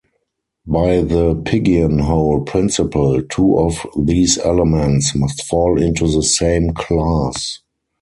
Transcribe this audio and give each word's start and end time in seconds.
By 0.65 1.01
the 1.03 1.35
pigeonhole 1.45 2.41
principle, 2.45 3.21
two 3.21 3.59
of 3.59 3.85
these 3.95 4.39
elements 4.39 5.13
must 5.13 5.43
fall 5.45 5.79
into 5.79 6.07
the 6.11 6.23
same 6.23 6.71
class. 6.73 7.59